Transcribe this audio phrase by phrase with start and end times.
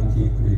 [0.00, 0.22] anh chị.
[0.38, 0.56] Thùy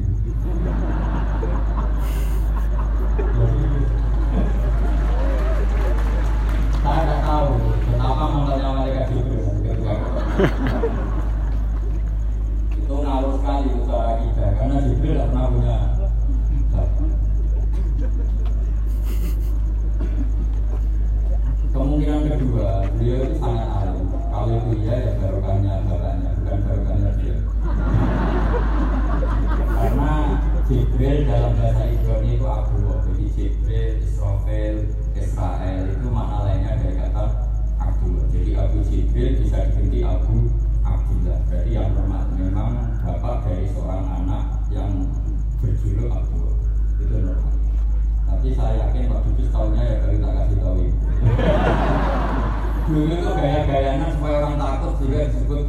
[55.53, 55.69] disebut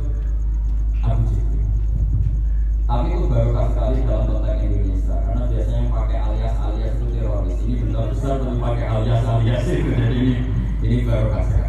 [1.04, 1.52] RJP
[2.84, 7.56] tapi itu baru sekali dalam konteks Indonesia karena biasanya yang pakai alias-alias itu teroris.
[7.64, 9.90] Ini benar besar tapi pakai alias-alias itu.
[9.96, 10.34] Jadi ini
[10.84, 11.63] ini baru sekali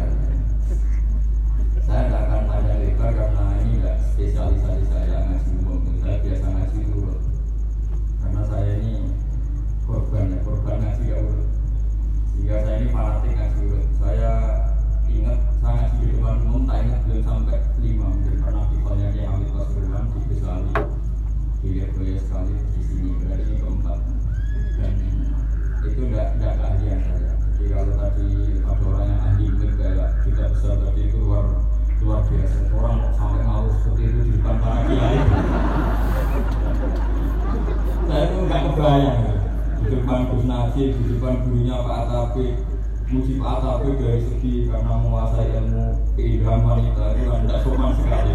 [40.35, 42.59] Agus Najib di depan gurunya Pak Atape
[43.07, 48.31] muji Pak Atape dari segi karena menguasai ilmu keilhaman itu itu tidak sopan sekali.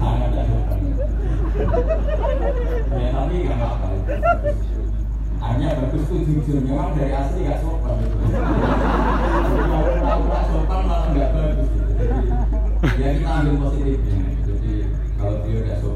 [0.00, 0.78] Sangat tidak sopan.
[2.88, 3.88] Ya tapi nggak apa-apa.
[5.36, 8.16] Hanya bagus tuh jujur memang dari asli gak sopan gitu.
[10.00, 11.68] kalau sopan malah nggak bagus.
[11.68, 11.84] Gitu.
[12.80, 14.16] jadi ya kita ambil positifnya.
[14.40, 14.72] Jadi
[15.20, 15.95] kalau dia nggak sopan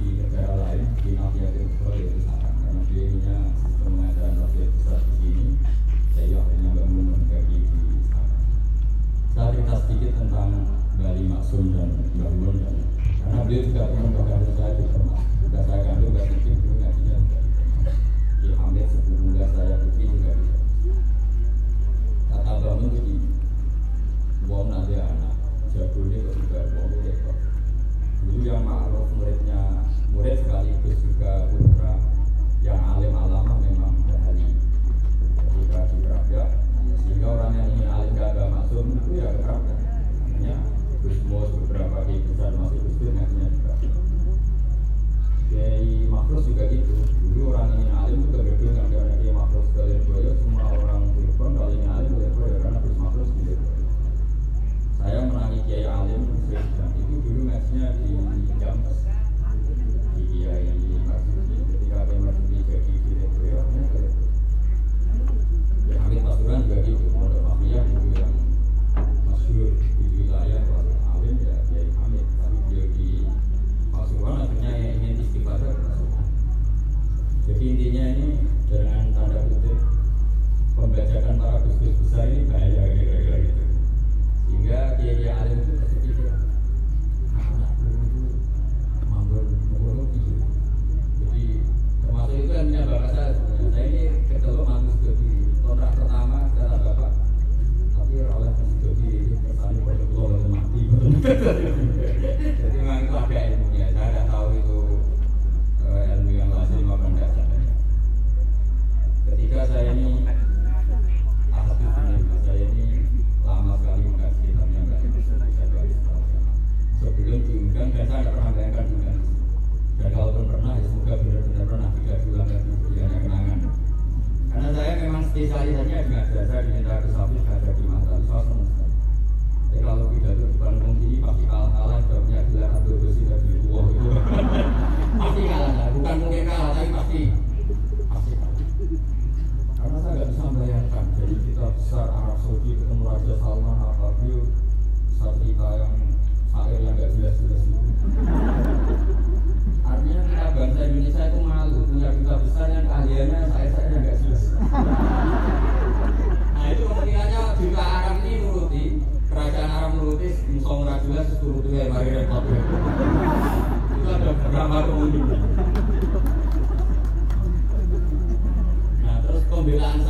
[57.71, 58.75] kampusnya di jam.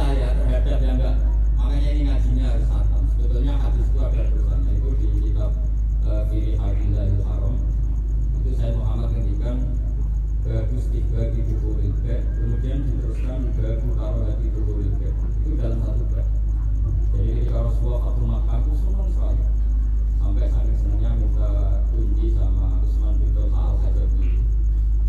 [0.02, 1.16] saya terhadap yang enggak.
[1.62, 3.02] Makanya ini ngajinya harus hatam.
[3.14, 5.52] Sebetulnya hadis itu ada tulisannya itu di kitab
[6.10, 7.56] eh, Firi Hadilahil Haram.
[8.42, 9.58] Itu saya Muhammad ngendikan
[10.42, 14.94] Bagus tiga di Bukurin kemudian diteruskan Bagus taruh di Bukurin
[15.46, 16.28] itu dalam satu bab.
[17.14, 19.44] Jadi ketika Rasulullah Fatul Makkah itu senang sekali.
[20.18, 21.50] Sampai saking senangnya minta
[21.94, 23.76] kunci sama Usman bin Talha al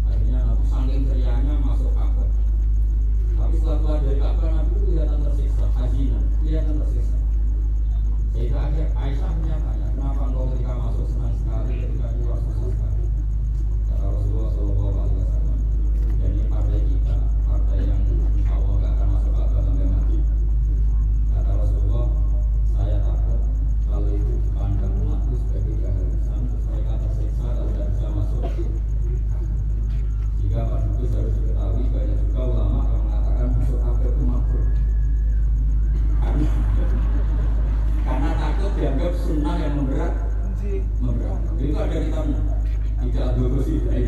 [0.05, 2.29] Akhirnya aku saking teriaknya masuk kapal
[3.53, 7.17] tapi setelah keluar dari Ka'bah Nabi itu kelihatan tersiksa, hazina, kelihatan tersiksa.
[8.33, 13.05] Sehingga akhir Aisyah menyatakan, kenapa engkau ketika masuk senang sekali, ketika keluar susah sekali?
[13.93, 15.02] Kata Rasulullah saw.
[43.45, 44.02] inclusive.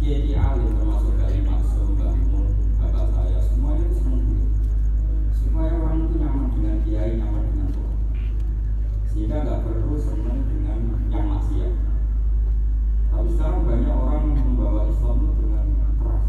[0.00, 2.48] Kiai alim termasuk dari maksum bangun
[2.80, 4.48] bapak saya semuanya itu senang dulu.
[5.36, 8.00] Supaya orang itu nyaman dengan kiai nyaman dengan Tuhan.
[9.12, 11.72] Sehingga nggak perlu senang dengan yang maksiat.
[13.12, 15.68] Tapi sekarang banyak orang membawa Islam itu dengan
[16.00, 16.24] keras.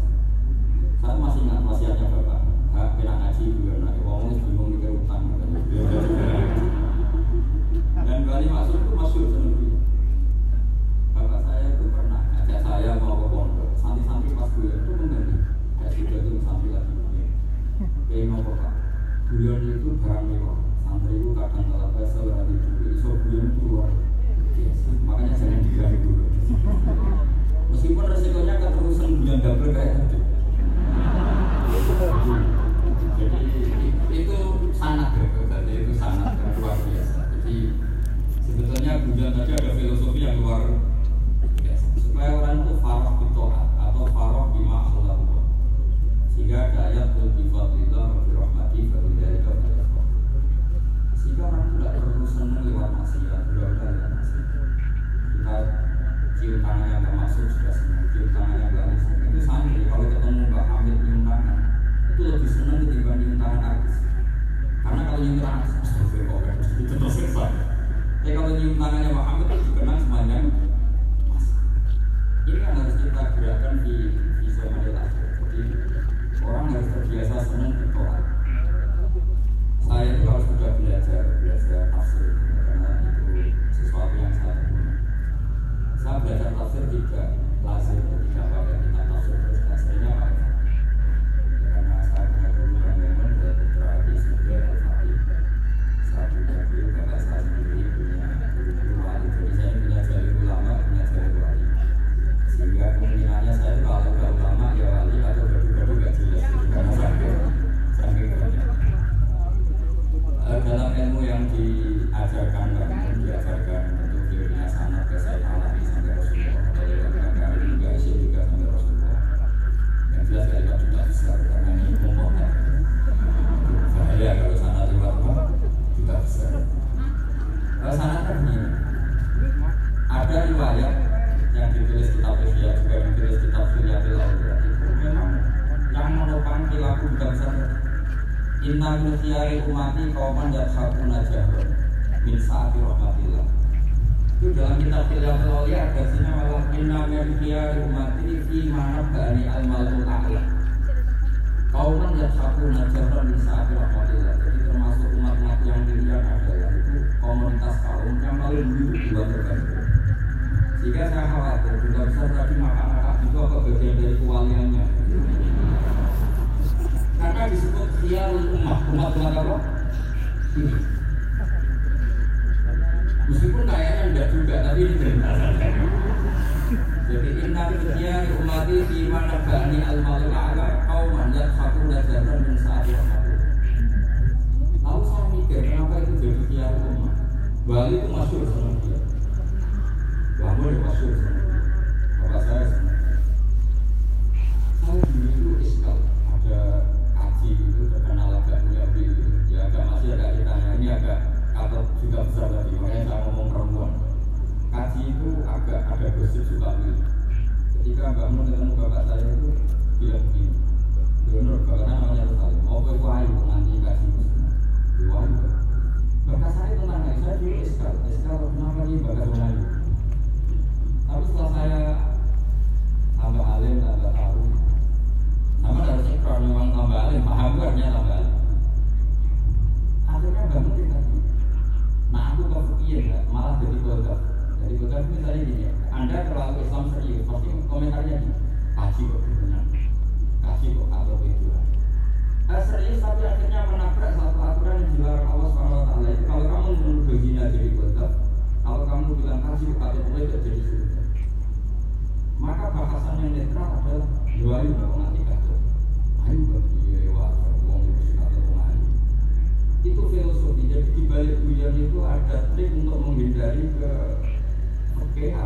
[1.00, 2.40] Saya masih ingat wasiatnya bapak.
[2.76, 5.32] Hak kena ngaji juga nak ngomong bingung mikir utang.
[8.04, 8.91] Dan Bali masuk
[14.52, 15.34] bulan itu mengganti.
[15.82, 16.92] Nasi itu sampai lagi
[18.06, 18.72] kayak nopo kak
[19.32, 20.58] bulan itu barang mewah.
[20.84, 23.90] Santri itu kadang kalau bahasa berarti dulu iso bulan itu luar
[24.52, 24.88] biasa.
[25.08, 25.96] Makanya jangan diganggu.
[26.04, 26.24] Dulu
[27.72, 30.18] meskipun resikonya keterusan bulan double kayak itu,
[33.72, 34.38] jadi itu
[34.76, 37.20] sangat berbeda itu sangat luar biasa.
[37.32, 37.56] Jadi
[38.44, 40.11] sebetulnya bulan tadi ada filosofi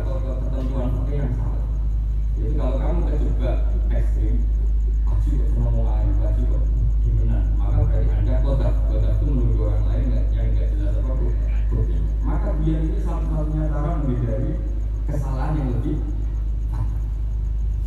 [0.01, 1.63] atau ke ketentuan hukum yang salah.
[2.37, 3.57] Jadi kalau kamu terjebak
[3.89, 4.35] ekstrim,
[5.09, 6.63] aji kok semua mulai, kok
[7.01, 7.37] gimana?
[7.57, 11.95] Maka bagi anda kotak, kotak itu menurut orang lain yang nggak jelas apa bukti.
[12.21, 14.51] Maka biar ini satu-satunya cara menghindari
[15.07, 15.97] kesalahan yang lebih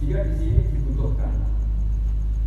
[0.00, 1.32] jika di sini dibutuhkan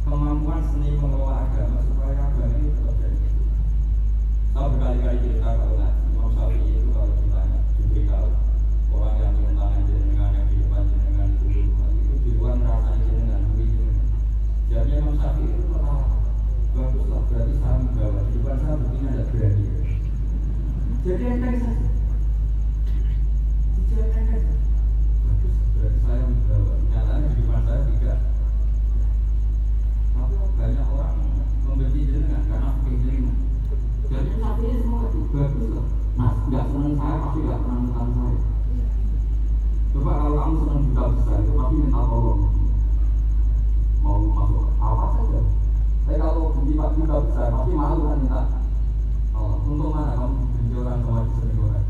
[0.02, 3.30] kemampuan seni mengelola agama supaya agama ini tetap jadi
[4.52, 7.13] saya berkali-kali cerita kalau enggak, Imam Syafi'i itu kalau
[14.71, 16.06] jamnya Imam Syafi'i itu terlalu
[16.73, 19.63] baguslah berarti saya membawa di depan saya buktinya ada berani.
[21.04, 21.88] Jadi enteng saja
[23.73, 24.52] jadi enteng saja
[25.23, 28.17] bagus berarti saya membawa nyatanya di depan saya tidak.
[30.13, 31.15] Tapi banyak orang
[31.65, 33.36] membenci jenengan karena fakih jenengan
[34.13, 35.86] jadi itu semua itu bagus lah.
[36.13, 38.38] Mas nggak senang saya pasti nggak pernah menentang saya.
[39.93, 42.39] Coba kalau kamu senang juga besar itu pasti minta tolong
[44.04, 45.39] mau masuk apa saja.
[46.04, 48.28] Tapi kalau beli empat juta besar pasti malu kan ya?
[48.28, 48.42] oh, minta
[49.39, 51.86] Allah untuk mana kamu dibeli orang sama dibeli orang?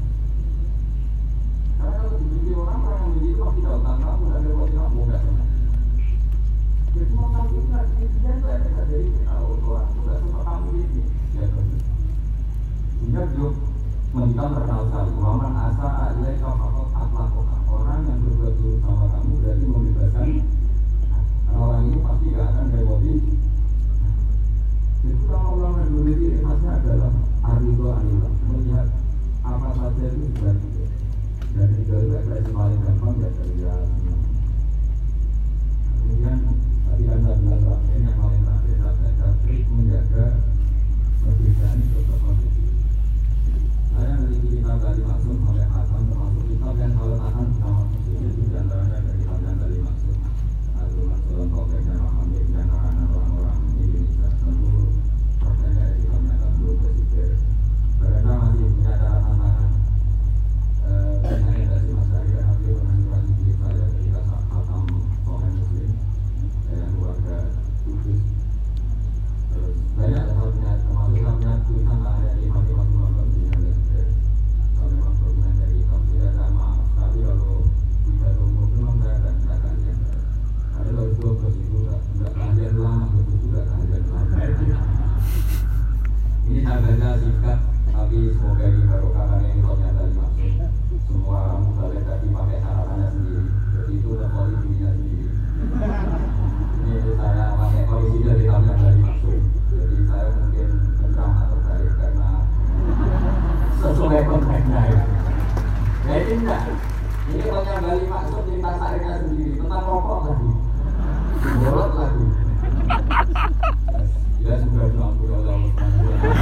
[1.82, 5.00] Karena kalau dibeli orang orang yang beli itu pasti dalam tanpa aku dan lewat kamu
[5.02, 5.22] enggak?
[6.94, 10.68] Jadi mau kamu itu nanti dia itu efek dari kalau oh, orang sudah suka kamu
[10.78, 11.02] ini
[11.34, 11.46] ya
[13.04, 13.48] sehingga dia
[14.14, 15.12] mendikam terkenal sekali.
[15.18, 20.28] Waman asa alaika fakot atlakoka orang yang berbuat buruk sama kamu berarti membebaskan
[21.54, 23.14] orang ini pasti gak akan lewati
[25.04, 27.12] itu kalau ulama memiliki khasnya adalah
[27.44, 28.30] arido anila.
[28.48, 28.88] Melihat
[29.44, 30.56] apa saja itu sudah
[31.54, 33.54] dan tiga itu yang paling gampang ya dari
[36.02, 36.40] kemudian
[36.88, 40.26] tadi anda bilang terakhir yang paling terakhir adalah trik menjaga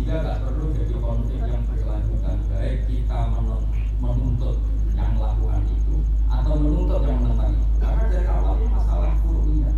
[0.00, 3.20] sehingga nggak perlu jadi konflik yang berkelanjutan baik kita
[4.00, 4.56] menuntut
[4.96, 7.68] yang melakukan itu atau menuntut yang menentang itu.
[7.76, 9.76] Karena dari awal masalah kurungnya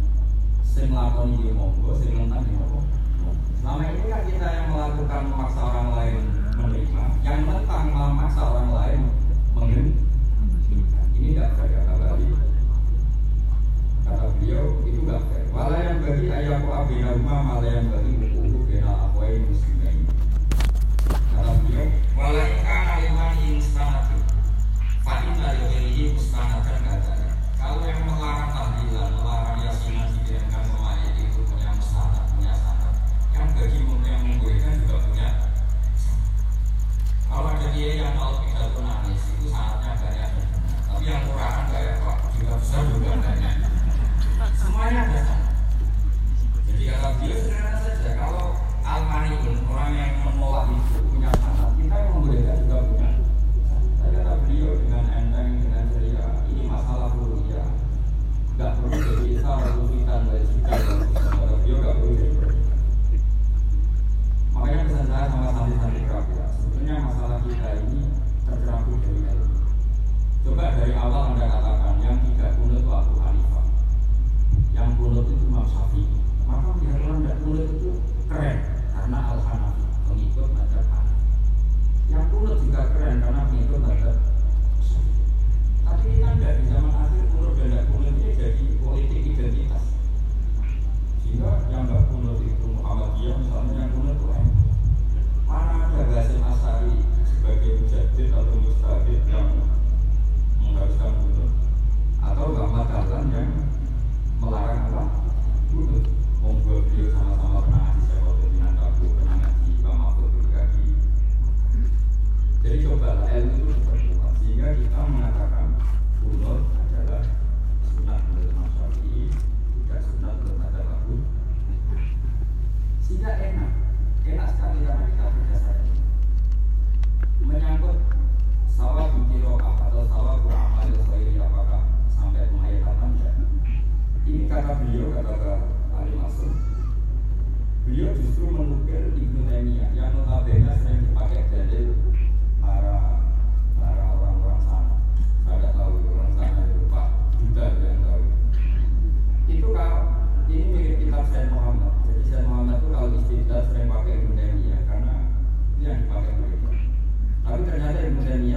[0.62, 2.61] sing lakoni dia monggo sing menentang dia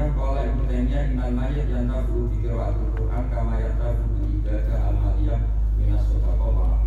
[0.05, 3.73] maknanya kalau yang bertanya inal mayat yang tahu di kirawatul Quran kama yang
[4.85, 5.41] amaliyah
[5.81, 6.77] minas kota koma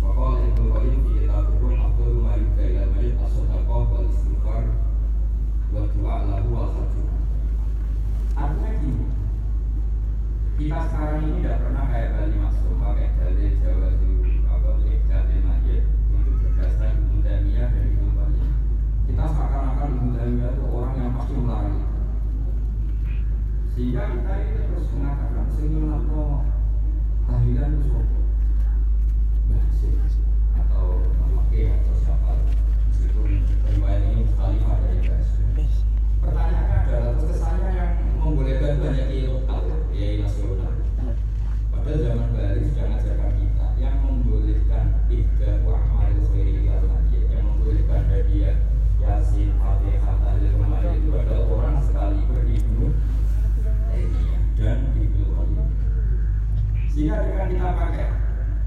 [0.00, 4.64] Fakol ibnu Qayyim di kitab Quran Abdul Malik Kailal Mayat Asodakoh wal Istighfar
[5.72, 6.72] wa doa lahu wal.
[8.34, 9.04] Artinya gini,
[10.56, 15.40] kita sekarang ini tidak pernah kayak Bali masuk pakai dalil Jawa dulu apa boleh dalil
[15.44, 17.42] mayat itu berdasarkan ilmu dan
[19.04, 20.83] Kita seakan-akan ilmu itu
[21.22, 21.78] jumlah itu
[23.70, 26.42] sehingga kita ini terus mengatakan senyumlah kok
[27.24, 28.18] tahlilan itu sopo
[30.54, 30.98] atau
[31.34, 31.93] pakai atau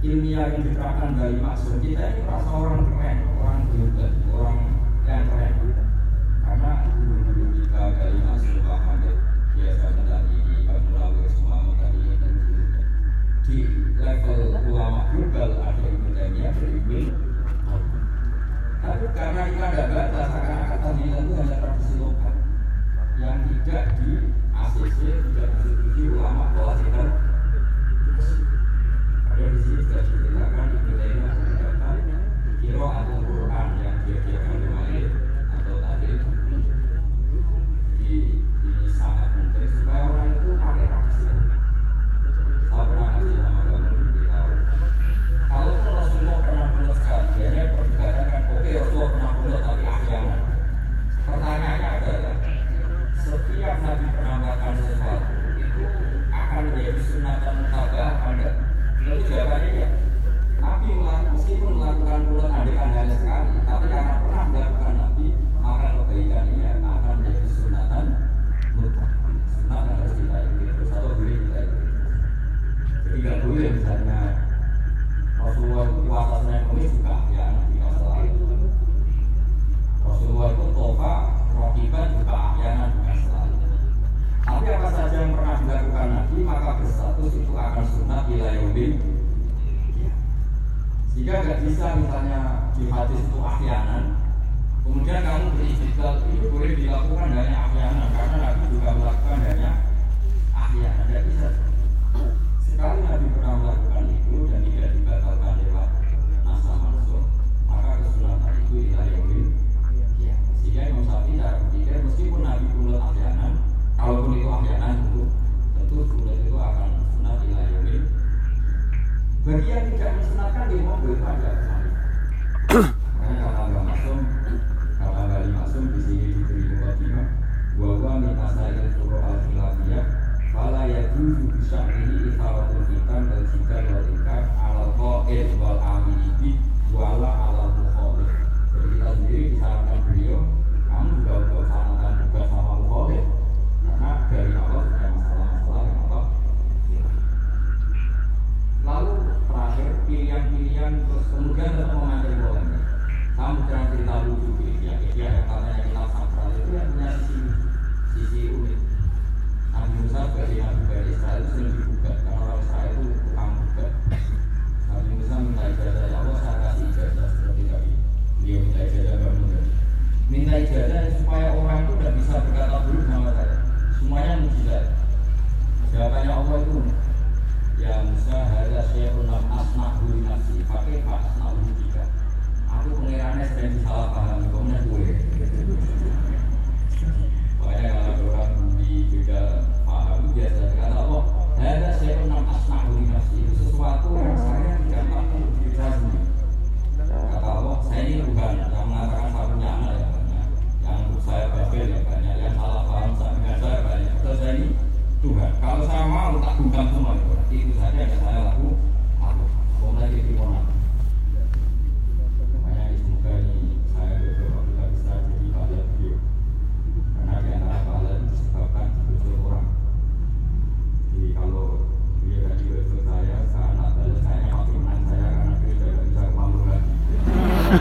[0.07, 4.59] ilmiah yang diterapkan dari Maksud kita ini rasa orang keren, orang hebat, orang
[5.03, 5.53] yang keren.
[6.47, 9.17] Karena guru-guru kita dari Maksud Pak Hamid
[9.51, 12.29] biasanya tadi di Banglawi semua tadi itu
[13.47, 13.57] di
[13.99, 14.39] level
[14.71, 17.07] ulama global ada Ibnu Taimiyah ada
[18.77, 22.35] tapi karena kita ada batas karena kata nilai itu hanya tradisi lokal.
[23.19, 24.11] Yang tidak di
[24.55, 24.99] ACC